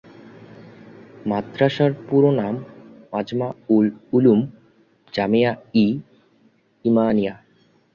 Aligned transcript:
মাদ্রাসার 1.25 1.91
পুরো 2.07 2.29
নাম 2.31 2.55
মাজমা-উল-উলূম, 3.13 4.39
জামিয়া-ই-ইমানিয়া। 5.13 5.93